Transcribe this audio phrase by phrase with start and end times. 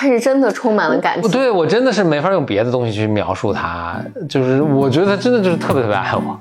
[0.00, 1.30] 它是真的充满了感情。
[1.30, 6.40] 对我真的是没法用别的东西去描述他，就是我觉得他真的就是特别特别爱我。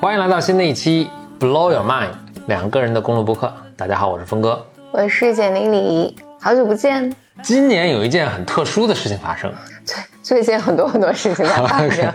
[0.00, 1.08] 欢迎来到新的一期
[1.44, 2.08] 《Blow Your Mind》
[2.48, 3.52] 两个人的公路播客。
[3.76, 7.14] 大家好，我是峰哥，我是简玲玲，好久不见。
[7.40, 9.52] 今年有一件很特殊的事情发生，
[10.28, 12.12] 最最近很多很多事情在 发生。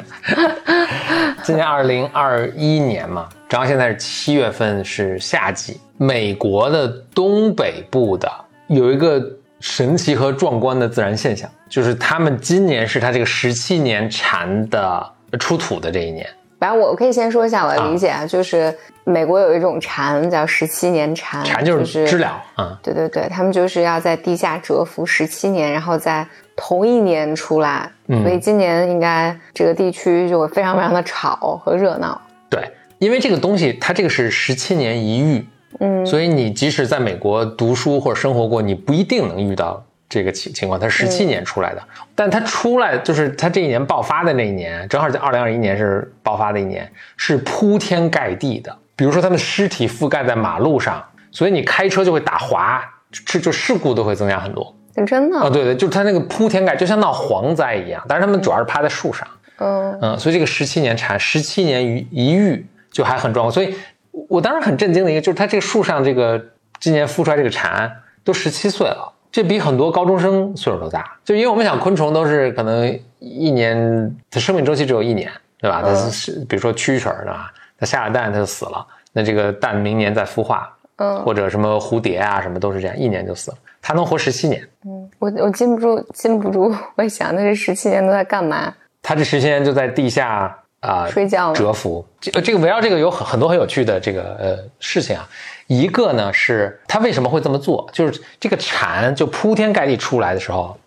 [1.42, 5.82] 今年二零二一年嘛，正好现在是七月份，是夏季。
[5.98, 8.32] 美国的东北部的
[8.68, 9.20] 有一个
[9.60, 16.30] 神奇和壮观的自然现象，就是他们今年是他这个十七年蝉的出土的这一年。
[16.64, 18.74] 反正我可以先说一下我的理解啊，就是
[19.04, 22.80] 美国有一种蝉叫十七年蝉，蝉就是知了啊。
[22.82, 27.92] 对对对，他们就是要在地下蛰伏十七年，然后在同一年出来。
[28.08, 32.22] 所以今年应该这个地区就会非常非常的吵和热闹。
[32.50, 32.62] 对，
[32.98, 35.46] 因为这个东西它这个是十七年一遇，
[35.82, 39.84] 嗯，所以你即使在美国读书或者生活过，你不一定能遇到。
[40.14, 41.82] 这个情情况，它是十七年出来的，
[42.14, 48.78] 但它出来就是它这一年爆发的那一年，正好在二零二一年是爆发的一年，是铺天盖地的。
[48.96, 52.80] 比如说，他们尸体覆盖在马路上，所以你开车就会打滑，
[53.26, 54.76] 这就事故都会增加很多。
[55.08, 55.40] 真的？
[55.40, 58.06] 啊，对对，就是它那个铺天盖，就像闹蝗灾一样。
[58.08, 63.52] 但是他们主要是趴在树上，嗯嗯，所以这个十七年蝉十七年一一遇就还很壮观。
[63.52, 63.76] 所以
[64.30, 66.40] 我当时很震惊的一个就是，它这个树上这个
[66.80, 67.92] 今年孵出来这个蝉
[68.24, 69.12] 都十七岁了。
[69.34, 75.82] 这比很多高中生岁数都大，就因为我们想昆虫都是可能一年它生命周期只有一年，对吧？
[75.82, 77.52] 它是比如说蛐蛐儿，对吧？
[77.80, 83.58] 它下了蛋它就死了，那这个蛋明年再孵化，嗯，或者什么蝴蝶啊什么都是这样，一年就死了。
[83.82, 88.72] 它能活十七年，嗯，我我禁不住禁不住，我想那这十七年都在干嘛？
[89.02, 92.06] 它这十七年就在地下啊睡觉蛰伏。
[92.22, 95.28] 这这个围绕这个有很很多很有趣的这个呃事情啊。
[95.68, 97.90] 一个呢是它为什么会这么做？
[97.94, 100.78] 就是这个蝉就铺天盖地出来的时候，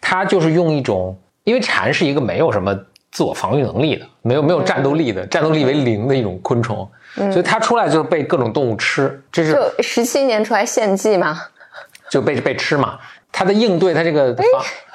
[0.00, 2.76] 它就是用一种，因为蝉是一个没有什么
[3.10, 9.22] 自我防御能力的，没有没有战斗力的，战斗力为零的一种昆虫，所以它出来就是被各种动物吃。
[9.30, 11.40] 这是就十七年出来献祭吗？
[12.10, 12.98] 就被被吃嘛？
[13.32, 14.46] 它的应对，它这个防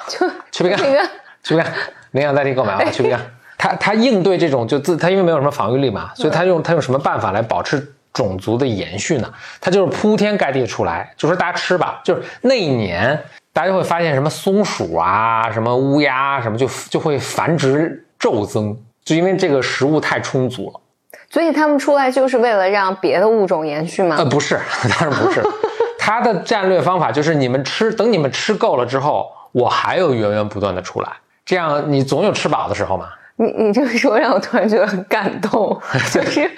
[0.07, 1.09] 就去别干，
[1.43, 1.73] 去别干，
[2.11, 3.19] 领养代替购买啊，去别干。
[3.57, 7.93] 它它应对这种就自它因为没有什么防御力嘛，所以它用它用什么办法来保持？
[8.13, 9.31] 种族的延续呢，
[9.61, 12.01] 它就是铺天盖地出来，就说大家吃吧。
[12.03, 13.21] 就是那一年，
[13.53, 20.79] 大家会发现什么松鼠啊，什么乌鸦什么，就就会繁殖骤增，就因为这个食物太充足了。
[21.29, 24.15] 所以他们出来就是为了让别的物种延续吗？
[24.17, 24.59] 呃，不是，
[24.99, 25.43] 当然不是。
[25.99, 31.11] 他的战略方法就是你们吃，等你们吃够了之后，我还有源源不断的出来，
[31.45, 33.09] 这样你总有吃饱的时候嘛。
[33.41, 35.79] 你你这么说让我突然觉得很感动，
[36.11, 36.51] 就是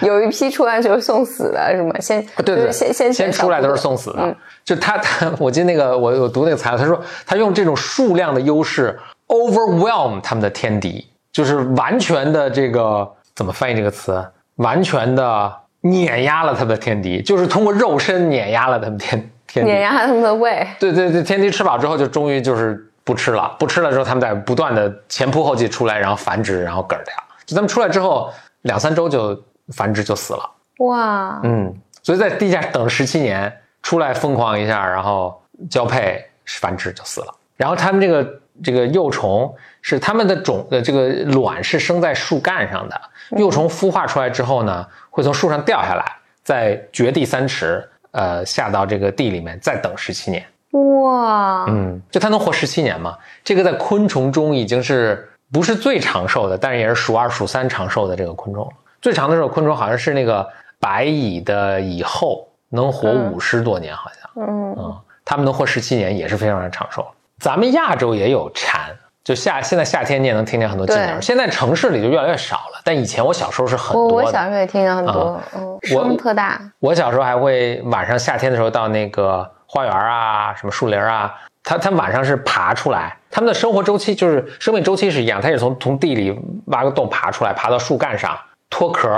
[0.00, 1.94] 有一批出来就是送死的，是吗？
[2.00, 4.36] 先对对，先先先出来都是送死的。
[4.64, 14.20] 就他他，我记得那个我我读那个材料，他说他用这种数量的优势 overwhelm 他们的天敌，就是完全的这个怎么翻译这个词？
[14.56, 15.52] 完全的
[15.82, 20.66] 碾压了他们的天敌，就是通过肉身碾压了他们天天碾压他们的胃。
[20.80, 22.90] 对对对，天敌吃饱之后就终于就是。
[23.04, 27.14] 不吃了，不吃了之后，他们在不断的前仆后继出来，然后繁殖，然后嗝掉。
[27.44, 28.32] 就他们出来之后，
[28.62, 29.38] 两三周就
[29.68, 30.50] 繁殖就死了。
[30.78, 31.72] 哇，嗯，
[32.02, 35.38] 所以在地下等十七年，出来疯狂一下，然后
[35.68, 37.34] 交配繁殖就死了。
[37.56, 43.00] 然后他们这个这个幼虫是他们的种的这个卵是生在树干上的，
[43.36, 46.04] 幼虫孵化出来之后呢，会从树上掉下来，
[46.42, 50.44] 在掘地三尺，呃，下到这个地里面，再等十七年。
[50.74, 53.16] 哇，嗯，就它能活十七年嘛？
[53.44, 58.68] 这个在昆虫中已经是不是最长寿的，但是也是数二数三长寿的这个昆虫。
[59.00, 60.44] 最长的时候昆虫好像是那个
[60.80, 64.44] 白蚁的蚁后，能活五十多年，好像。
[64.44, 67.06] 嗯嗯，它们能活十七年也是非常的长寿。
[67.38, 68.90] 咱们亚洲也有蝉，
[69.22, 71.20] 就夏现在夏天你也能听见很多金鸟。
[71.20, 74.08] 现在城市里就越来越少了，但以前我小时候是很多。
[74.08, 76.60] 我小时候也听见很多，嗯，声特大。
[76.80, 79.48] 我小时候还会晚上夏天的时候到那个。
[79.74, 81.34] 花园啊，什么树林啊，
[81.64, 88.38] 它它晚上是爬出来，它们的生活周期就是生命周期是一样，它也从从地里挖个洞爬出来，爬到树干上
[88.70, 89.08] 脱壳，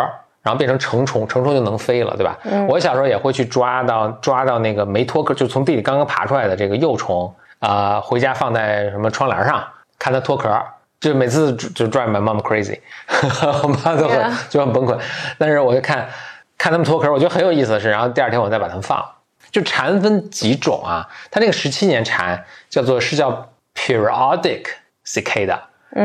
[0.40, 2.38] 然后变成成虫，成虫就能飞了，对吧？
[2.66, 9.62] 我小时候也会去抓到抓到那个没脱壳，就从地里刚刚爬出来的这个幼虫啊，回家放在什么窗帘上
[9.98, 10.58] 看它脱壳，
[10.98, 12.78] 就每次就 drive my mom crazy，
[13.62, 14.98] 我妈都很就很崩溃，
[15.36, 16.08] 但是我就看
[16.56, 19.04] 看它们脱壳，我觉得很有意思的是，然后第二天我再把它们放。
[19.50, 21.06] 就蝉分几种啊？
[21.30, 24.64] 它那个十七年蝉叫做是叫 periodic
[25.06, 25.58] cicada，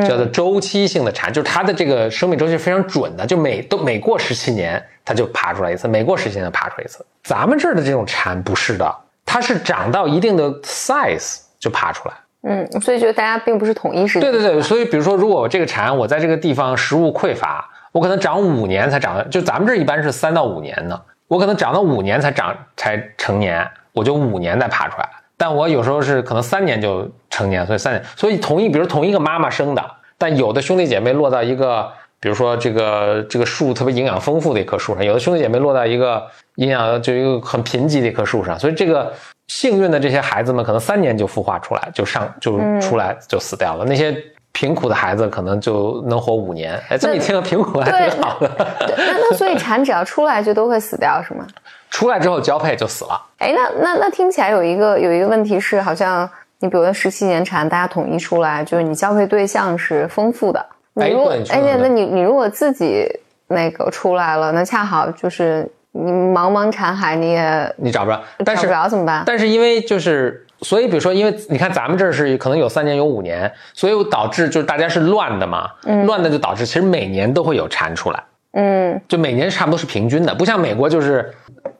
[0.07, 7.05] 叫做周期性的蝉，就是它的这个生命周期非常准的，就每都每过十七年它就爬出来一次，每过十七年爬出来一次。
[7.23, 8.95] 咱们这儿的这种蝉不是的，
[9.25, 12.15] 它是长到一定的 size 就爬出来。
[12.43, 14.31] 嗯，所以就大家并不是统一时间。
[14.31, 20.99] 对对对，所以比如说，如果我这个蝉我在这个地方食物匮乏，我可能长五年才长，就咱们这一般是三到五年呢，
[21.31, 25.09] 我可能长到五年才长才成年，我就五年再爬出来。
[25.37, 29.81] 但我有时候是可能三年就成年，所以三年，所以同一，比如同一个妈妈生的，
[30.17, 31.89] 但有的兄弟姐妹落到一个，
[32.19, 36.21] 比如说这个这个树特别营养丰富的一棵树上，有的兄弟姐妹落到一个
[36.55, 39.13] 营养就一个很贫瘠的一棵树上，所以这个。
[39.47, 43.83] 幸运的这些孩子们，可能三年就孵化出来，就上就出来就死掉了。
[43.83, 44.15] 那些
[44.51, 46.79] 贫苦的孩子，可能就能活五年。
[46.89, 48.49] 哎，这么一听，贫苦还挺好的。
[48.97, 51.45] 那那所以蝉只要出来就都会死掉，是吗？
[51.89, 53.21] 出来之后交配就死了。
[53.37, 60.65] 哎，那那那听起来有一个有一个问题是，好像你比如说十七年蝉，大家统一出来，就是你交配对象是丰富的。
[60.93, 63.07] 你，如果哎那那你你如果自己
[63.47, 65.69] 那个出来了，那恰好就是。
[65.93, 69.23] 你茫茫蝉海，你也你找不着，找不着怎么办？
[69.25, 75.69] 但是因为就是，所以比如说，因为你看咱们这儿是可能有三年有五年，所以导致就是大家是乱的嘛，
[76.05, 78.23] 乱的就导致其实每年都会有蝉出来，
[78.53, 81.33] 嗯，就每年差不多是平均的，不像美国就是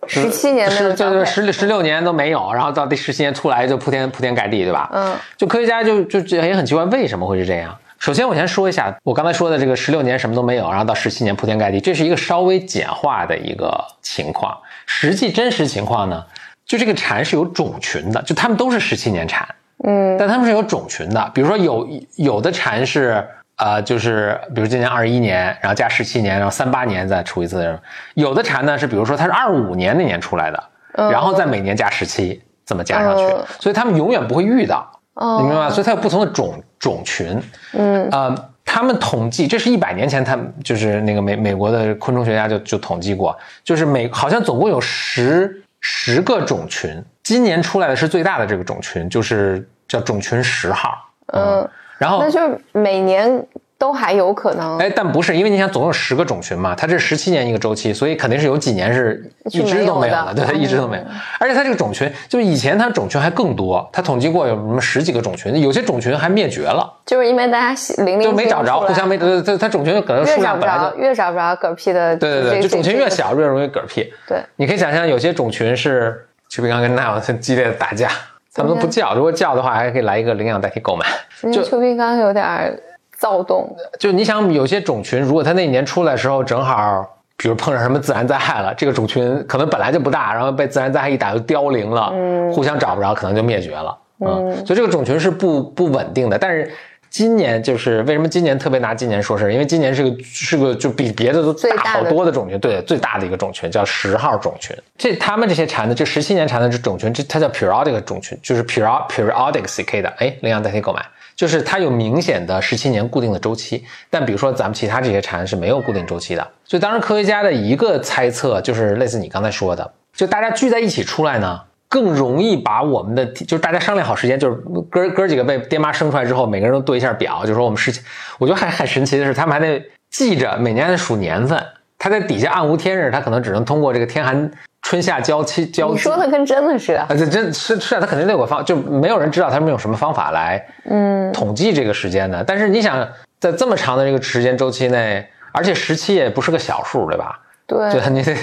[0.07, 4.89] 十七年是就是十十六年都没有，然后到第十七年出来就铺天铺天盖地，对吧？
[4.93, 7.77] 嗯，就科学家就就也很奇怪，为什么会是这样？
[7.99, 14.57] 首先，我先说一下我刚才说的这个十六年什么都没有，然后到十七年铺天盖地，这是一个稍微简化的一个情况。
[14.87, 16.25] 实际真实情况呢，
[16.71, 19.45] 就这个蝉是有种群的，就它们都是十七年蝉，
[19.83, 21.31] 嗯，但它们是有种群的。
[21.33, 21.85] 比如说有
[22.15, 23.21] 有的蝉是
[23.57, 27.77] 呃，就是比如今年二一年，然后加十七年，然后三八年再出一次。
[28.13, 30.63] 有的蝉呢是比如说它是二五年那年出来的，
[31.11, 33.23] 然后再每年加十七，这么加上去，
[33.59, 34.89] 所以它们永远不会遇到。
[35.13, 35.69] 你明白吗？
[35.69, 37.37] 所以它有不同的种种群，
[37.73, 38.33] 嗯啊，
[38.63, 50.97] 他们统计，这是一百年前，他们就是那个美美国的昆虫学家就就统计过，就是每好像总共有十十个种群，今年出来的是最大的这个种群，就是叫种群十号，
[51.33, 53.45] 嗯，然后那就是每年。
[53.81, 61.03] 都还有可能，哎，但不是，因为你想，总有十个种群嘛，它这十七年一个周期，所以肯定是有几年是一只都没有了，对，它一只都没有。
[61.39, 74.13] 而且它这个种群，就是以前它种群还更多，它统计过有什么十几个种群，有些种群还灭绝了，就是因为大家零零就没找着，互相没，它它它种群可能数量本来就越找不着嗝屁的，对对对，就种群越小越容易嗝屁。
[74.27, 78.09] 对，你可以想象有些种群是邱平刚跟奈很激烈的打架，
[78.53, 81.03] 他们都不叫，如果叫的话还可以来一个领养代替购买。
[81.51, 82.79] 就邱平刚有点。
[83.21, 87.07] 躁动的，就你想有些种群，如果它那一年出来的时候正好，
[87.37, 96.37] 比如碰上什么自然灾害了，这个种群可能本来就不大，然后被自然灾害一打就凋零了，嗯，互相找不着，可能就灭绝了，嗯，所以这个种群是不不稳定的。
[96.39, 96.71] 但是
[97.11, 104.75] 今年就是为什么今年特别拿今年说事因为今年是个是个就比别的都大好多的种群，对，最大的一个种群叫十号种群。
[104.97, 111.05] 这他们这些蝉的这十七年蝉的这种群，这它叫 periodic 种群，就是 periodic cicada，哎，领养代替购买。
[111.41, 121.59] 就是它有明显的十七年固定的周期，但比如说咱们其他这些蝉是没有固定周期的，所以当时科学家的一个猜测就是类似你刚才说的，就大家聚在一起出来呢，
[121.89, 124.55] 更容易把我们的就是大家商量好时间，就是
[124.91, 128.01] 哥哥几个被爹妈生出来之后，每个人都对一下表，就说我们十七，
[128.37, 131.59] 我觉得还很神奇的是，他们还得记着每年的数年份，
[131.97, 134.51] 他在底下暗无天日，他可能只能通过这个天寒。
[134.81, 137.01] 春夏交期交，你说的跟真的似的。
[137.01, 142.43] 啊，这真是是啊，他肯定得有个方，就没有人知道他们用什么方法来嗯统计这个时间的。
[142.43, 143.07] 但是你想，
[143.39, 147.39] 在这么长的这个时间周期内，而且十七也不是个小数，对吧？
[147.67, 148.35] 对，就你得，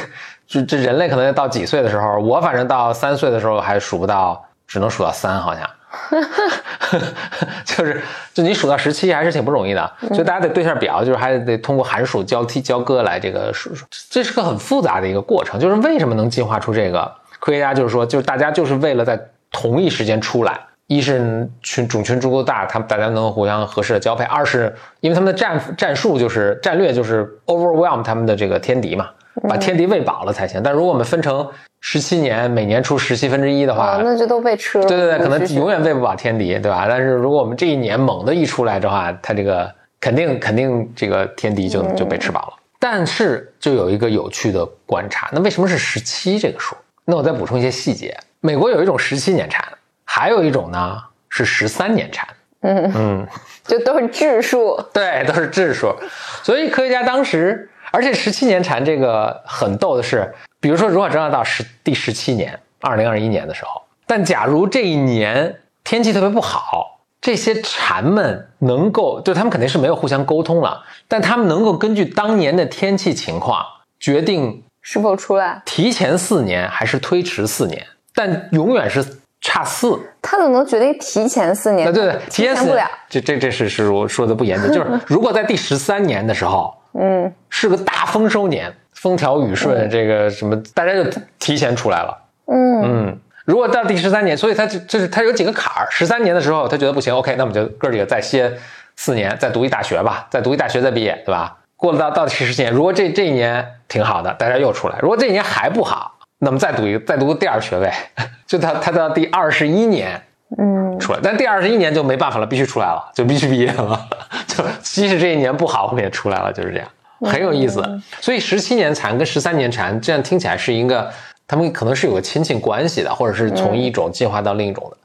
[0.46, 5.68] 这这人类可能要到几岁的时候，我反正到三岁的时候还数不到，只能数到三，好像。
[7.64, 8.02] 就是，
[8.34, 13.70] 就你数到十七还是挺不容易的，所以大家得对下表，就是还得通过函数交替交割来这个数，
[14.10, 15.58] 这是个很复杂的一个过程。
[15.58, 17.10] 就是为什么能进化出这个？
[17.40, 19.18] 科学家就是说，就是大家就是为了在
[19.50, 29.08] 同一时间出来，一是群种群足够大，他们大家能互相合适的交配；二是因为他们的战战术就是战略就是 overwhelm 他们的这个天敌嘛。
[29.46, 31.46] 把天敌喂饱了才行，但如果我们分成
[31.80, 34.86] 十七年，每年出十七分之一的话，那就都被吃了。
[34.86, 36.86] 对对对，可能永远喂不饱天敌，对吧？
[36.88, 42.52] 但是如果我们这一年猛的一出来的话，它这个肯定肯定这个天敌就就被吃饱了。
[42.80, 46.74] 但是就有一个有趣的观察，那为什么是十七这个数？
[47.04, 48.16] 那我再补充一些细节。
[48.40, 49.64] 美国有一种十七年蝉，
[50.04, 50.96] 还有一种呢
[51.28, 52.28] 是十三年蝉。
[52.62, 53.26] 嗯嗯，
[53.64, 54.80] 就都是质数。
[54.92, 55.94] 对，都是质数。
[56.42, 57.68] 所以科学家当时。
[57.90, 73.64] 而且十七年蝉这个很逗的是，比如说，如果真要到十第十七年，二零二一年的时候，但假如这一年天气特别不好，这些蝉们能够，就他们肯定是没有互相沟通了，但他们能够根据当年的天气情况
[73.98, 79.04] 决定是否出来，提前四年还是推迟四年，但永远是
[79.40, 79.98] 差四。
[80.22, 81.92] 他怎么能决定提前四年？
[81.92, 82.88] 对对，提前不了。
[83.08, 91.04] 这这这是是我说的不严谨，就是如果在第十三年的时候，嗯，是个大丰收年，风调雨顺，这个什么，大家就
[91.38, 92.18] 提前出来了。
[92.46, 93.18] 嗯嗯。
[93.44, 95.88] 如果到第十三年，所以他就就是他有几个坎儿。
[95.90, 98.52] 十三年的时候，他觉得不行，OK，那我们就哥几个再歇
[98.96, 101.56] 四年，再读一大学吧，再读一大学再毕业，对吧？
[101.76, 107.90] 过了到到第十四年，如果这这一年挺好的，大家又出来；如果这一年还不好，那么再读一个，再读个第二学位，
[108.46, 110.20] 就他他到第二十一年，
[110.56, 111.18] 嗯，出来。
[111.22, 114.00] 但第二十一年就没办法了，必须出来了，就必须毕业了。
[114.46, 116.88] 就即使这一年不好，我们也出来了，就是这样，
[117.30, 117.82] 很有意思。
[118.20, 121.10] 所以十七年蝉跟十三年蝉，这样听起来是一个。
[121.50, 124.96] 他们可能是有个亲戚关系的，或者是从一种进化到另一种的。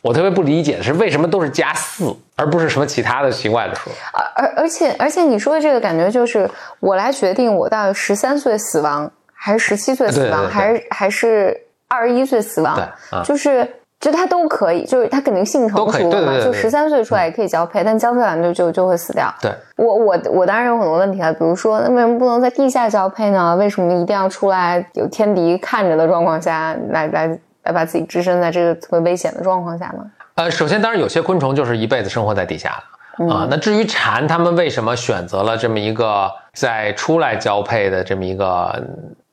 [0.00, 3.90] 我特别不理解的是，为什么都是加四，而不是什么其他的奇怪的数？
[4.12, 12.74] 而而而且而且你说的这个感觉就是我来决定我到十三岁死亡，还是十七岁死亡，还是还是二十一岁死亡？
[12.74, 13.72] 对，就是。
[14.04, 19.34] 就他都可以，就是他肯定性成熟了嘛，就十三岁出来也可以交配，但交配完就就就会死掉。
[19.40, 23.56] 对，我我我当然有很多问题了，比如说，那为什么不能在地下交配呢？
[23.56, 30.04] 为什么一定要出来有天敌看着的状况下来来来把自己置身在这个特别危险的状况下呢？
[30.34, 32.76] 呃，首先，当然有些昆虫就是一辈子生活在地下
[33.16, 33.48] 的啊。
[33.50, 38.84] 那至于蝉，它们为什么选择了这么一个在出来交配的这么一个？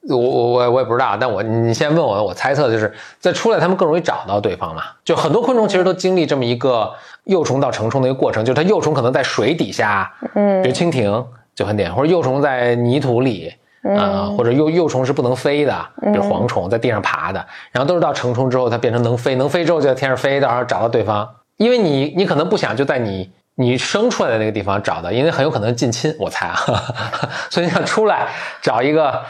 [0.10, 4.82] 我我我我也不知道，但我你先问我，我猜测就是在出来，他们更容易找到对方嘛。
[5.06, 6.92] 就很多昆虫其实都经历这么一个
[7.26, 13.54] 幼虫到成虫的一个过程，就是它幼虫可能在水底下，嗯，比如蜻蜓就很典型，或者幼虫在泥土里，
[13.96, 21.30] 啊，或者幼幼虫是不能飞的，比如蝗虫在地上爬的，然后都是到成虫之后它变成能飞，能飞之后就在天上飞，到时候找到对方。
[21.58, 26.58] 因为你你可能不想就在你你生出来的那个地方找到，因为很有可能近亲，我猜啊，
[27.52, 28.30] 所以你想出来
[28.64, 29.22] 找一个。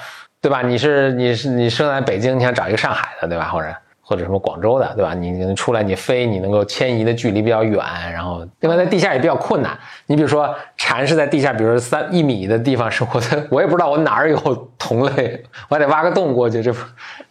[0.41, 0.61] 对吧？
[0.63, 3.49] 你是你是你生在北京，你想找一个上海的，对吧？
[3.49, 3.67] 或者
[4.01, 5.13] 或者什么广州的，对吧？
[5.13, 7.77] 你你出来你飞，你能够迁移的距离比较远，
[8.11, 9.77] 然后另外在地下也比较困难。
[10.07, 14.37] 你比如说蝉是在地下，比如说三一米的地方生活的， 我也不知道我哪儿有
[14.79, 16.79] 同类，我还得挖个洞过去，这不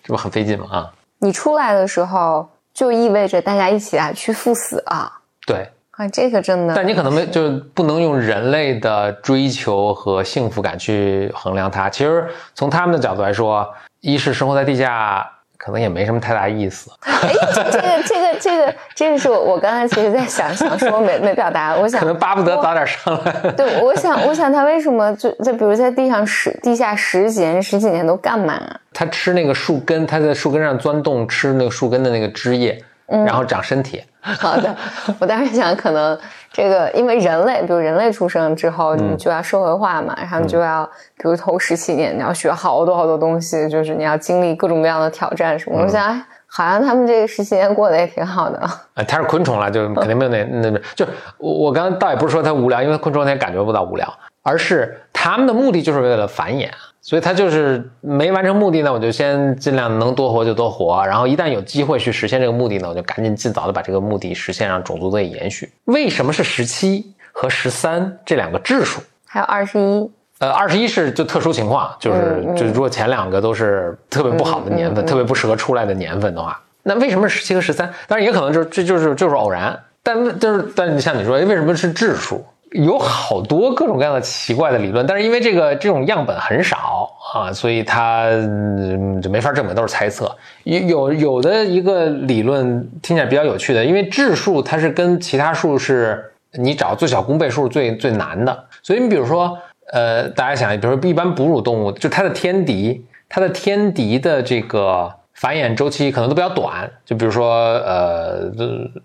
[0.05, 0.67] 这不很费劲吗？
[0.71, 0.93] 啊！
[1.19, 5.21] 你出来的时候就意味着大家一起啊去赴死啊！
[5.45, 5.69] 对。
[6.01, 11.91] 啊，这个真的，但你可能没，就是不能用人类的追求和幸福感去衡量它。
[11.91, 13.69] 其实从他们的角度来说，
[14.01, 16.91] 一是生活在地下，可能也没什么太大意思。
[17.05, 23.53] 哎，这个，这个，这个，这个是我我刚才其实在想想说没没表达，我想可能巴不得早点上来。
[23.53, 28.59] 对，我想，我想他为什么就就比如在地上十地下十几年、十几年都干嘛？
[28.95, 32.83] 他吃那个树根，他在树根上钻洞吃那个树根的那个枝叶。
[33.11, 34.03] 然后长身体。
[34.23, 34.77] 好的，
[35.19, 36.19] 我当时想，可能
[36.53, 40.85] 这个因为人类，比如人类出生之后，你就要社会化嘛，然后你就要，
[41.17, 45.81] 比如头十七年，你要学好多好多东西，就是你要经历各种各样的挑战什么。
[45.81, 48.59] 我想，好像他们这个十七年过得也挺好的。
[48.59, 51.07] 啊， 它是昆虫了，就肯定没有那那就
[51.39, 54.07] 我我刚刚倒也不是说它无聊，因为昆虫它也感觉不到无聊，
[54.43, 56.69] 而是他们的目的就是为了繁衍。
[57.03, 65.71] 所以它就是没完成目的呢，我就先尽量能多活就多活，然后一旦有机会去实现这个目的呢，我就赶紧尽早的把这个目的实现，让种族得以延续。
[65.87, 69.01] 为什么是十七和十三这两个质数？
[69.27, 70.11] 还有二十一？
[70.41, 77.93] 呃，二十一是就特殊情况，就是就如果前两个都是特别不好的年份，特别不适合出来的年份的话，那为什么十七和十三？
[78.09, 82.45] 当然也可能就是这就是就是偶然，但就是但是像你说，为什么是质数？
[82.73, 90.31] 有好多各种各样的奇怪的理论，但是因为这个这种样本很少啊，所以它嗯就没法证明，都是猜测。
[90.65, 99.59] 有有有的一个理论听起来比较有趣的，因为质数它是跟其他数是你找最小公倍数最最难的，所以你比如说
[99.93, 105.13] 呃，大家想，比如说一般哺乳动物，就它的天敌，它的天敌的这个。
[105.41, 108.53] 繁衍周期可能都比较短，就比如说，呃，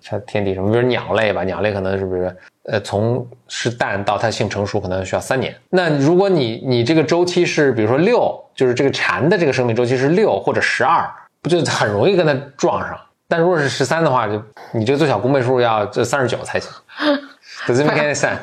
[0.02, 5.56] 像天敌什么，比如鸟类吧，鸟类可能是不是，呃，从是蛋到它性成熟可能需要三年。
[5.70, 11.10] 那如果你你这个周期是，比如说六，就是这个蝉的这个生命周期是六或者十二，
[11.42, 13.00] 不就很容易跟它撞上？
[13.30, 16.70] 但如果是十三的话，就你这个最小公倍数要这三十九才行。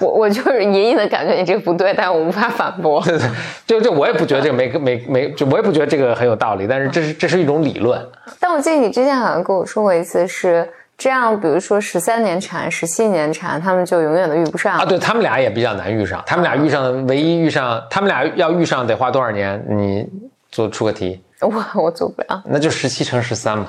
[0.01, 3.01] 我我就是隐隐的感觉你这个不对，但我无法反驳。
[3.07, 3.29] 对对，
[3.67, 6.67] 就就我也不觉得这个没没没，就我也不觉得这个很有道理。
[6.67, 8.05] 但是这是这是一种理论。
[8.41, 14.85] 但我记得你之前好像跟我说过一次，是这样，比如说十三年蝉、十七年蝉，他们就永远都遇不上啊。
[14.85, 19.65] 对他们俩也比较难遇上，他们俩遇上的唯一遇上，他们俩要遇上得花多少年？
[19.69, 20.09] 你
[20.51, 21.23] 做出个题。
[21.41, 22.43] 我我做不了。
[22.47, 23.67] 那就十七乘十三嘛。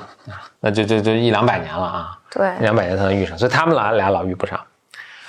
[0.60, 2.18] 那就就就一两百年了啊。
[2.30, 4.58] 对，两百年才能遇上，所以他们俩俩老遇不上。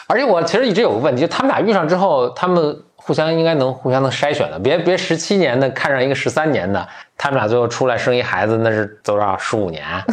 [0.07, 9.83] 而且我其实一直有个问题，就他们俩遇上之后，他们互相应该能互相能筛选的，别别十七年的看上一个十三年的，他们俩最后出来生一孩子，那是多少十五年？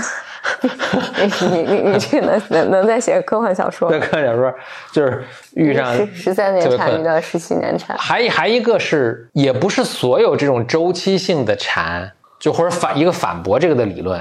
[1.53, 3.89] 你你你这能能能再写科幻小说？
[3.89, 4.53] 对，科幻小说
[4.91, 14.21] 就是遇上十十三年产遇到十七年产，还还一个是，也不是所有这种周期性的蝉，就或者反一个反驳这个的理论，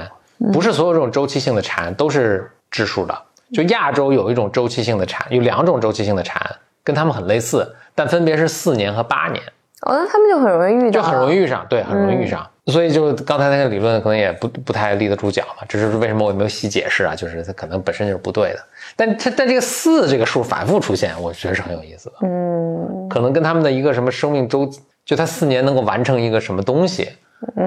[0.52, 3.22] 不是所有这种周期性的蝉都是质数的。
[3.52, 6.40] 就亚洲有一种周期性的蝉，有两种周期性的蝉，
[6.82, 9.42] 跟他们很类似，但分别是四年和八年。
[9.82, 12.48] 哦，那他们就很容易遇到，就很容易遇上，对，很容易遇上。
[12.66, 17.12] 所以就刚才那个理论可能也不不太立得住脚嘛，这是为什么我也没有细解释啊？
[17.12, 18.60] 就是它可能本身就是不对的。
[18.94, 22.14] 但它但这个四这个数反复出现，我觉得是很有意思的。
[22.22, 24.70] 嗯，可能跟他们的一个什么生命周，
[25.04, 27.08] 就它四年能够完成一个什么东西，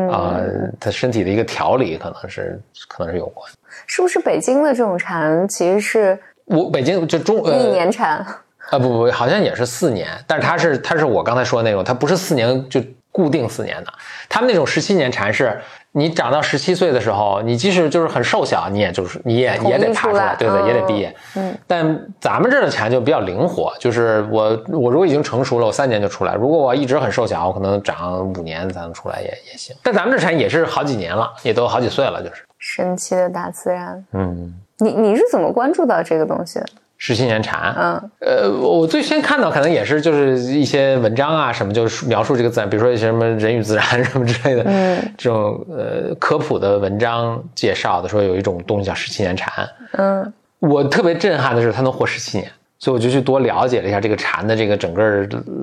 [0.09, 0.39] 啊，
[0.79, 3.51] 他身体的一个调理可能是可能是有关。
[3.87, 8.17] 是不是北京的这种蝉其实是我北京就中一年蝉
[8.69, 8.79] 啊？
[8.79, 12.81] 不不，好像也是四年，但是它是它是我刚才说的那种，它不是四年就。
[13.15, 13.93] 固定四年的，
[14.27, 15.57] 他们那种十七年蝉是，
[15.97, 21.15] 你长到十七岁的时候，你即使就是很瘦小，你也就是你也也得爬出来，对对，也得毕业。
[21.37, 29.73] 嗯，但咱们这儿的钱就比较灵活，就是我我如果已经成熟了，我三年就出来；如果我一直很瘦小，我可能长五年才能出来也也行。
[29.81, 34.05] 但咱们这钱也是好几年了，也都好几岁了，就是神奇的大自然。
[34.11, 36.65] 嗯，你你是怎么关注到这个东西的？
[36.97, 52.49] 十七年蝉，嗯，呃，我最先看到可能也是就是一些文章啊什么，就是描述这个自然，比如说一些什么人与自然什么之类的，嗯，这种呃科普的文章介绍的，说有一种东西叫十七年蝉，嗯，我特别震撼的是它能活十七年，
[52.79, 55.03] 所以我就去多了解了一下这个蝉的这个整个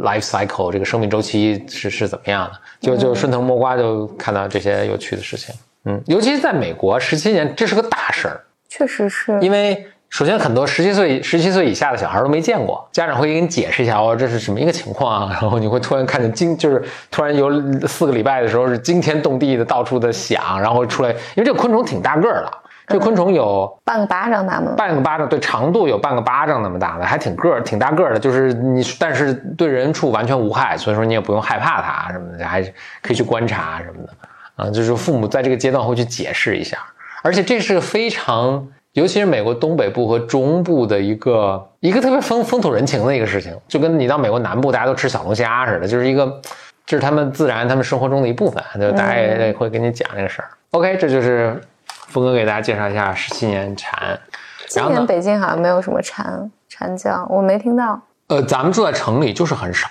[0.03, 5.55] life cycle 这个生命周期是是怎么样的，就就顺藤摸瓜就看到这些有趣的事情，
[5.87, 9.39] 嗯，尤其是在美国，十七年这是个大事儿，确实是。
[9.41, 9.87] 因为。
[10.13, 15.31] 首先，很多十七岁、十七岁以下的小孩都没见过，家长会给你解释一下哦，这是什么一个情况啊？
[15.41, 17.51] 然后你会突然看见惊，就是突然有
[17.89, 22.53] 四个礼拜的时候是惊天动地的，到处的响，然后出来，因为这个昆虫挺大个儿的，
[22.89, 24.75] 这昆虫有半个巴掌大吗？
[24.77, 32.63] 半个巴掌，对，长度有半个巴掌那么大的，还挺个儿，挺大个儿的，就是你，但是对人畜完全无害，所以说你也不用害怕它什么的，还
[33.01, 34.13] 可以去观察什么的，
[34.57, 36.77] 啊，就是父母在这个阶段会去解释一下，
[37.23, 38.69] 而且这是个非常。
[38.93, 46.41] 尤其是美国东北部和中部的一个一个特别风风土人情的一个事情，就跟你到美国南部大家都吃小龙虾似的，就是一个
[46.85, 50.49] 这是他们自然他们生活中的一部分，就大家也会跟你讲这个事儿。
[50.73, 54.21] OK，这就是峰哥给大家介绍一下十七年蝉。
[54.69, 57.99] 今年北京好像没有什么蝉蝉叫，我没听到。
[58.27, 59.89] 呃，咱们住在城里就是很少。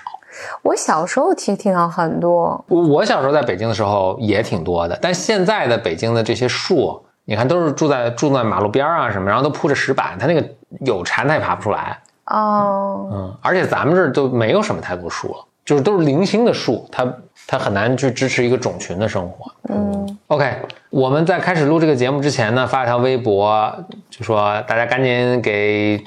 [0.62, 2.64] 我小时候听听到很多。
[2.68, 7.04] 我小时候在北京的时候也挺多的，但现在的北京的这些树。
[7.24, 10.44] 你看，都是住在住在马路边啊什么，然后都铺着石板，它那个
[10.80, 13.08] 有蝉它也爬不出来哦。
[13.12, 17.06] 嗯，而且咱们这儿都没有什么太多树了，就是都是零星的树，它
[17.46, 19.52] 它很难去支持一个种群的生活。
[19.68, 23.72] 嗯，OK，我们在开始录这个节目之前呢，发一条微博，
[24.10, 26.04] 就说大家赶紧给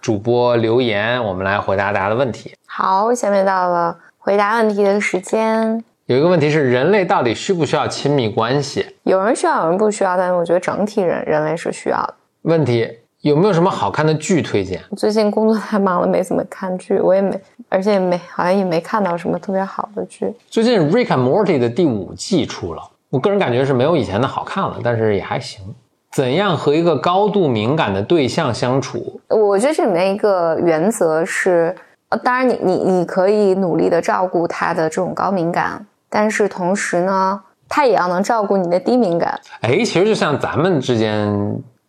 [0.00, 2.54] 主播留言，我们来回答大家的问题。
[2.66, 5.84] 好，下面到了回答问题的时间。
[6.06, 8.84] 有一个问题是，人类到底需不需要亲密关系？
[9.04, 12.14] 有人需要，有人不需要，但是我觉得整体人人类是需要的。
[12.42, 12.86] 问题
[13.22, 14.78] 有没有什么好看的剧推荐？
[14.98, 17.40] 最近工作太忙了，没怎么看剧，我也没，
[17.70, 20.30] 而且也没，好像也没看到什么特别好的剧。
[20.50, 25.74] 最近《Rick and Morty》的第五季出了，我个人感觉是没有以前的好看了，但是也还行。
[26.12, 29.22] 怎样和一个高度敏感的对象相处？
[29.28, 31.74] 我觉得这里面一个原则是，
[32.10, 35.86] 呃，当然你你你可以努力的照顾他的这种高敏感。
[36.14, 39.36] 但是同时呢，他也要能照顾你的低敏感。
[39.62, 41.28] 哎，其实就像咱们之间，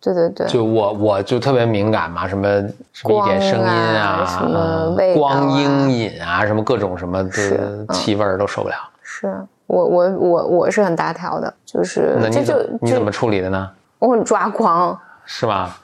[0.00, 2.48] 对对对，就我我就特别敏感嘛，什么
[2.92, 8.74] 什么一点声音啊，什么味光阴影啊，什么各种什么的气味都受不了。
[9.00, 9.32] 是
[9.68, 13.70] 我我我我是很大条的，就是那你就你怎么处理的呢？
[14.00, 15.78] 我很抓狂，是吧？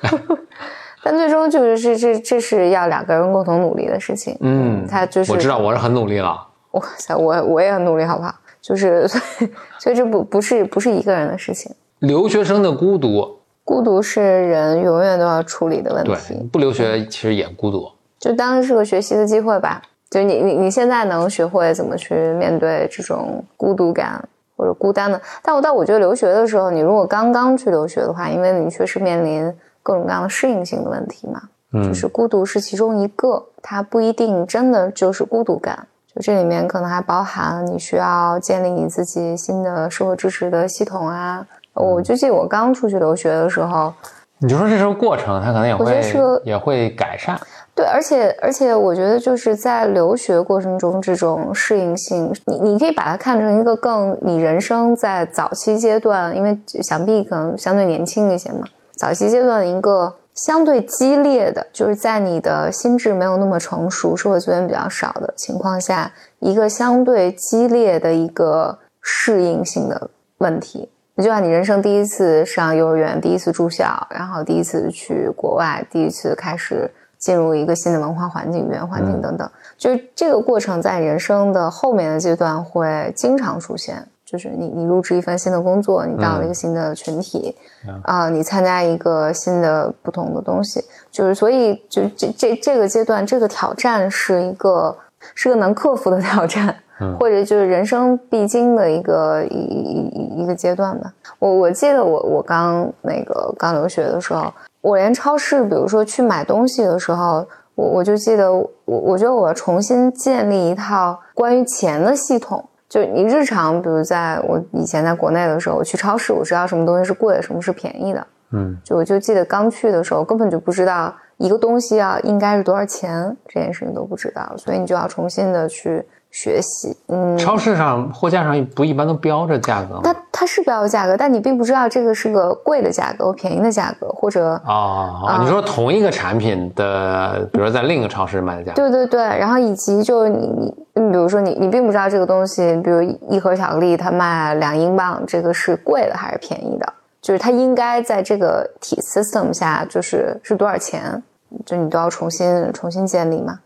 [1.04, 4.36] 但最终就是这这这是要两个人共同努力的事情。
[4.40, 6.47] 嗯，他就是我知道我是很努力了。
[6.72, 8.34] 哇塞，我我也很努力，好不好？
[8.60, 11.72] 就是所 以，所以这不不是不是一个人的事情。
[12.00, 16.34] 留学生的孤独，孤独是人永远都要处理的问题。
[16.52, 19.80] 不留学其实也孤独，就当是个学习的机会吧。
[20.10, 24.26] 就你你你现在能学会怎么去面对这种孤独感
[24.56, 25.20] 或者孤单的。
[25.42, 29.52] 但我但我觉得留学的时候，你如果刚刚去留学的话，因为你确实面临
[29.82, 35.86] 各种各样的适应性的问题嘛，嗯，就是孤独是其中一个，它不一定真的就是孤独感。
[36.20, 43.92] 这里面可能还包含你需要建立你自己新的社会支持的系统啊，我就记得我刚出去留学的时候，
[44.38, 47.38] 你就说这是个过程，它可能也会也会改善。
[47.74, 60.14] 对，而且而且我觉得就是在留学过程中这种适应性，你你可以把它看成一个更你人生在早期阶段，因为想必可能相对年轻一些嘛，早期阶段的一个。
[60.44, 70.88] 相对激烈的，就是在你的心智没有那么成熟、社会资源比较少的情况下，一个相对激烈的一个适应性的问题。
[71.16, 84.06] 就像你人生第一次上幼儿园，第一次住校，然后第一次去国外，第一次开始进入一个新的文化环境、语言环境等等，就是这个过程在人生的后面的阶段会经常出现。
[84.30, 87.56] 就是你，你入职一份新的工作，你到了一个新的群体，
[88.02, 94.94] 啊，你参加一个新的不同的东西，就是所以，就这这这个阶段，这个挑战是一个
[95.34, 96.76] 是个能克服的挑战，
[97.18, 101.10] 或者就是人生必经的一个一一一个阶段吧。
[101.38, 112.62] 我我记得我我刚那个刚留学的时候，我连超市，比如说去买东西的时候，我我就记得我我觉得我要重新建立一套关于钱的系统。
[112.88, 118.26] 就你日常，比如在我以前在国内的时候，我去超市，我知道什么东西是贵，什么是便宜的。
[118.50, 126.04] 嗯，就我就记得刚去的时候，根本就不知道一个东西啊应该是多少钱，这件事情都不知道，所以你就要重新的去。
[126.30, 130.00] 学习，嗯，超市上货架上不一般都标着价格吗？
[130.04, 146.92] 它它是标着价格，但你并不知道这个是个贵的价格或、便宜的价格，或者啊，你说同一个产品的，比如说在另一个超市卖的价格，对对对，然后以及就你你你，比如说你你并不知道这个东西，比如一盒巧克力它卖两英镑，这个是贵的还是便宜的？
[147.20, 151.22] 就是它应该在这个体 system 下就是是多少钱？
[151.64, 153.58] 就你都要重新重新建立嘛。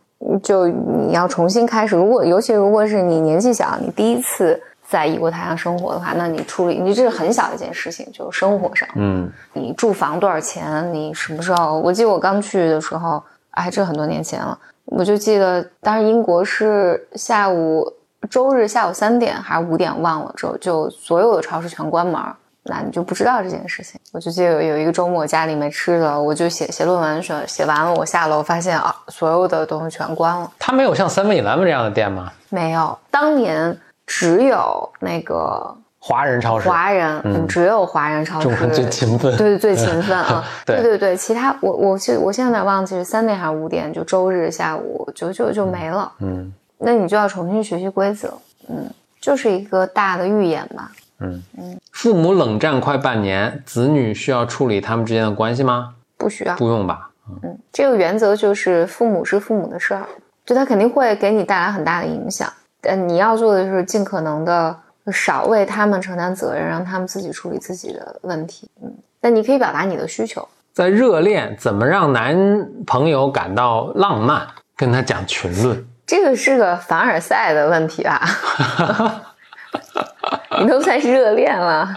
[0.42, 10.92] 就你要重新开始，如果尤其如果是你年纪小，你第一次在异国他乡生活的话，那你处理你这是很小的一件事情，就是生活上，嗯，你住房多少钱？
[10.92, 11.78] 你什么时候？
[11.80, 17.92] 我记得我刚去的时候，哎，这很多年前了，我就记得当时英国是下午
[18.30, 22.20] 周日下午三点还是五点忘了，之后就所有的超市全关门。
[22.64, 24.00] 那你就不知道这件事情。
[24.12, 30.50] 我就记得有一个周末家里没吃的，我就写写论文，写写完了，我下楼发现啊，所有的东西全关了。
[30.58, 32.30] 他没有像 Seven Eleven 这样的店吗？
[32.50, 33.74] 没有，当年
[34.06, 46.12] 只有那个华人超市，华人，嗯，只有华人超市最勤奋，对对，最勤奋啊， 对对对，其他我我现我现在有点忘记是三点还是五点，就周日下午就就就没了。
[46.18, 48.34] 嗯，那你就要重新学习规则，
[48.68, 48.90] 嗯，
[49.22, 50.90] 就是一个大的预演吧。
[51.22, 55.94] 嗯嗯，父母冷战快半年，子女需要处理他们之间的关系吗？
[56.18, 57.10] 不需要，不用吧？
[57.42, 60.04] 嗯，这个原则就是父母是父母的事儿，
[60.44, 64.76] 就他肯定会给你带来很大的影响，但你要做的就是尽可能的
[65.12, 68.68] 少为他们承担责任，让他们自己处理自己的问题。
[68.82, 70.46] 嗯，但你可以表达你的需求。
[70.72, 74.46] 在热恋，怎么让男朋友感到浪漫？
[74.74, 78.20] 跟他讲群论，这个是个凡尔赛的问题吧？
[80.60, 81.88] 你都算是热恋了，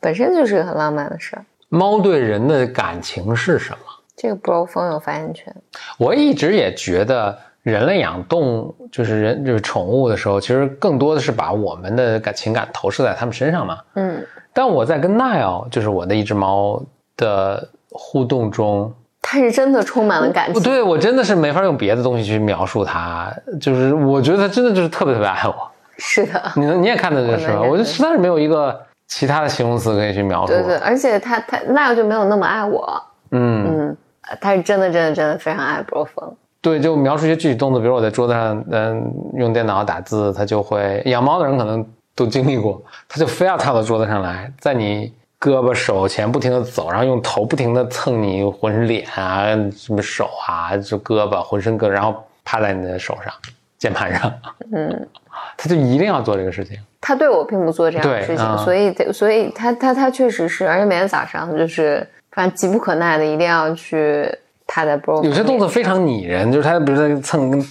[0.00, 1.44] 本身就是个很浪漫的事儿。
[1.68, 3.78] 猫对人的感情是什么？
[4.16, 5.54] 这个 bro 风有发言权。
[5.98, 13.78] 我一直也觉得，人类养动物就是人就是宠物的时候，其实更多的是把我们的感情感投射在它们身上嘛。
[13.94, 14.24] 嗯。
[14.52, 16.82] 但我在跟 Nile，就是我的一只猫
[17.16, 20.62] 的互动中，它是真的充满了感情。
[20.62, 25.70] 对我真的是没法用别的东西去描述它，就是我觉得它真的就是特别特别爱我。
[25.98, 27.60] 是的，你你也看到这是吧？
[27.60, 30.52] 我就实在是没有一个其他的形容词可以去描述。
[30.52, 33.02] 对对，而且他他那就没有那么爱我。
[33.30, 33.96] 嗯嗯，
[34.40, 36.34] 他是真的真的真的非常爱波峰。
[36.60, 53.32] 对，就描述一些具体动作，比如我在桌子上嗯用电脑打字，他就会养猫的人可能都经历过，他就非要跳到桌子上来，在你胳膊手前不停的走，然后用头不停的蹭你浑身脸啊什么手啊就胳膊浑身各，然后趴在你的手上
[53.78, 54.32] 键盘上。
[54.72, 55.08] 嗯。
[55.56, 56.76] 他就一定要做这个事情。
[57.00, 64.28] 他对我并不做这样的事情，所以，所以他他他确实是，而且每天早上就是反正急不可耐的，一定要去
[64.66, 65.22] 他在 bro。
[65.22, 67.64] 有些动作非常拟人，就是他比如在蹭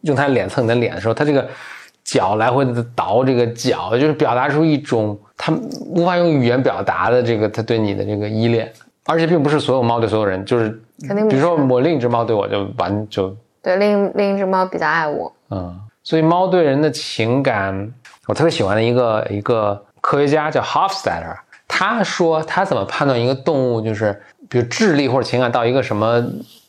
[0.00, 1.48] 用他脸蹭你的脸的时候，他这个
[2.02, 5.52] 脚来回的倒这个脚，就是表达出一种他
[5.86, 8.70] 无法用语言表达的这个他对你的这个依恋。
[9.06, 15.78] 而且并不是所有猫对所有人，就是肯定，比如说我另一只猫对我就完就对另另一只猫比较爱我，嗯。
[16.04, 17.92] 所以猫对人的情感，
[18.26, 21.36] 我特别喜欢的一个一个科学家叫 Hofstadter，
[21.68, 26.20] 他说他怎么判断一个动物就是比如智力或者情感到一个什么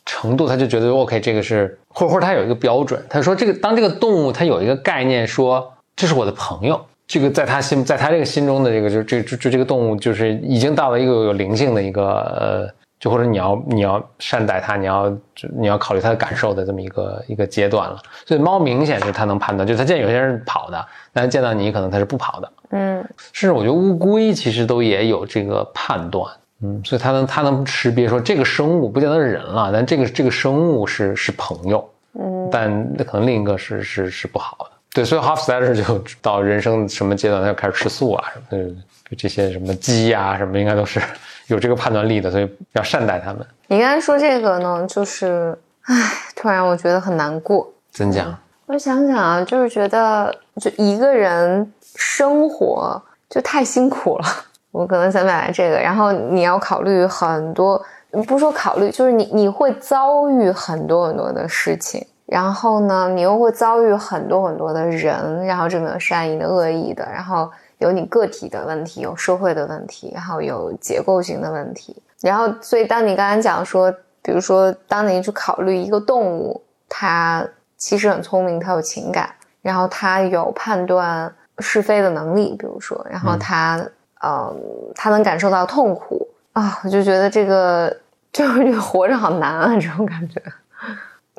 [0.05, 12.69] 程度，他就觉得 OK 这个是，或者或者他有一个标准，他说这个当这个动物它有一个概念说这是我的朋友，这个在他心，在他这个心中的这个，就这就这个动物，就是已经到了一个有灵性的一个呃，
[13.03, 15.13] 就或者你要你要善待它，你要
[15.59, 18.01] 你要考虑它的感受的这么一个一个阶段了。
[18.25, 22.49] 所以猫明显是它能判断，就它见有些人跑的，但是见到你可能它是不跑的。
[22.69, 26.31] 嗯，甚至我觉得乌龟其实都也有这个判断。
[26.61, 31.85] 嗯，所以它能它能识别说这个生物不见得是人了，但这个这个生物是是朋友。
[32.17, 34.67] 嗯，但那可能另一个是是是不好的。
[34.93, 38.75] 对，所以 Hofstadter 就到人生什么阶段，他就开始吃素啊什么的，
[39.17, 41.01] 这些什么鸡啊什么，应该都是
[41.47, 43.45] 有这个判断力的，所以要善待他们。
[43.67, 45.95] 你刚才说这个呢，就是，唉，
[46.35, 47.71] 突然我觉得很难过。
[47.91, 48.35] 怎讲？
[48.65, 54.25] 我想想啊，就是觉得就一个人生活就太辛苦了。
[54.71, 57.79] 我可能想买这个，然后你要考虑很多，
[58.25, 62.05] 不说考虑，就是你你会遭遇很多很多的事情。
[62.25, 67.51] 然后呢，你又会遭遇很多很多的人，然后这个善意的、恶意的，然后
[67.83, 72.01] 有你个体的问题，有社会的问题，然后有结构性的问题。
[72.21, 73.91] 然后，所以当你刚才讲说，
[74.21, 79.29] 比如说，当你去考虑一个动物，它其实很聪明，它有情感，
[79.61, 83.77] 然后它有判断是非的能力，比如说，然后它，
[84.23, 84.55] 嗯，
[84.95, 87.93] 它能感受到痛苦啊，我就觉得这个
[88.31, 90.41] 就是活着好难啊，这种感觉。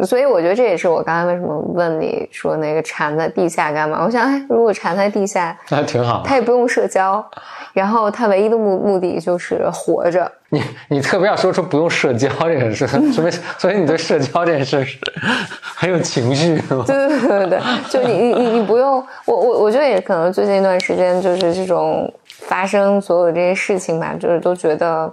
[0.03, 4.03] 所以我觉得这也是我刚才为什么问你说那个缠在地下干嘛？
[4.05, 7.25] 我想，哎，如果缠在地下， 那挺好，他也不用社交，
[7.73, 10.31] 然后他唯一的目目的就是活着。
[10.49, 14.99] 你你特别要说出不用社交这件事，说明 所以你对社交这件事是
[15.61, 18.95] 很有情绪，对对对对对，就你你你你不用，
[19.27, 25.13] 我我我觉得也可能最近一段时间就是这种发生所有这些事情吧，就是都觉得，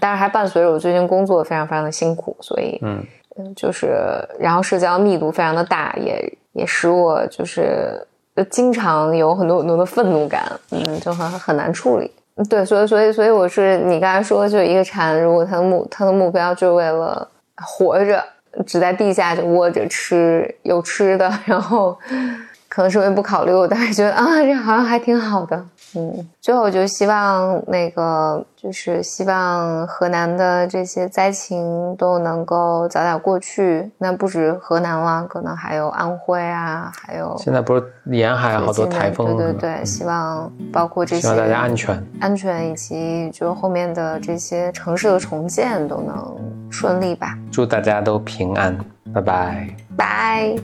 [0.00, 3.04] 但是还伴随着我最近工作非常非常的辛苦，所以嗯。
[3.56, 3.96] 就是，
[4.38, 8.06] 然后社交密度非常的大，也也使我就是
[8.50, 12.10] 经常有很多很多的愤怒感，嗯，就很很难处理。
[12.48, 18.24] 对，所以所以所以我是你刚才说，就一个蝉，如果它的目它的目标就是为了活着，
[18.66, 21.96] 只在地下就窝着吃有吃的，然后
[22.72, 25.62] 可能是我也不考虑，我当时觉得啊，这好像还挺好的。
[25.94, 33.90] 嗯，最后我就希望那个，就是希望河南的这些灾情都能够早点过去。
[33.98, 39.36] 那不止河南了，可能还有安徽啊，还有现在不是沿海好多台风。
[39.36, 47.36] 对对对，希望包括这些，希望大家安全，安全以及就后面的这些城市的重建都能顺利吧。
[47.50, 48.74] 祝大家都平安，
[49.12, 50.56] 拜拜，拜。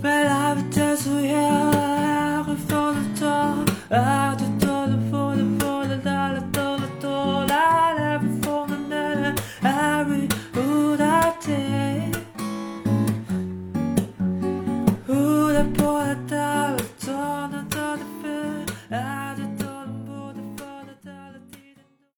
[0.00, 4.36] Well, I've just we have a photo, I